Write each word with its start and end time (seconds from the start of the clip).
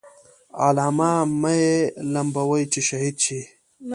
عالمه 0.61 1.11
مه 1.41 1.51
یې 1.61 1.77
لمبوئ 2.13 2.63
چې 2.71 2.79
شهید 2.89 3.15
شي. 3.25 3.41